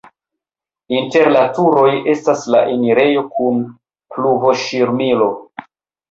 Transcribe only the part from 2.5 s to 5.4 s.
la enirejo kun pluvoŝirmilo.